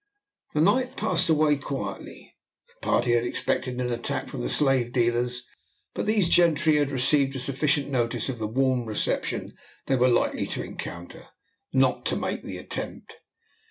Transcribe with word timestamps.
The 0.55 0.61
night 0.61 0.97
passed 0.97 1.29
away 1.29 1.57
quietly. 1.57 2.35
The 2.69 2.81
party 2.83 3.11
had 3.11 3.23
expected 3.23 3.79
an 3.79 3.91
attack 3.91 4.29
from 4.29 4.41
the 4.41 4.49
slave 4.49 4.91
dealers, 4.91 5.43
but 5.93 6.07
these 6.07 6.27
gentry 6.27 6.77
had 6.77 6.89
received 6.89 7.35
a 7.35 7.39
sufficient 7.39 7.91
notice 7.91 8.27
of 8.27 8.39
the 8.39 8.47
warm 8.47 8.85
reception 8.85 9.53
they 9.85 9.95
were 9.95 10.07
likely 10.09 10.47
to 10.47 10.63
encounter, 10.63 11.27
not 11.71 12.03
to 12.07 12.15
make 12.15 12.41
the 12.41 12.57
attempt. 12.57 13.17